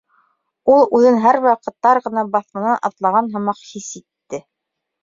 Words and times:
Ул 0.75 0.87
үҙен 0.99 1.19
һәр 1.25 1.39
ваҡыт 1.43 1.75
тар 1.89 2.01
гына 2.09 2.25
баҫманан 2.37 2.83
атлаған 2.91 3.31
һымаҡ 3.37 3.65
хис 3.71 3.93
итте. 4.03 4.47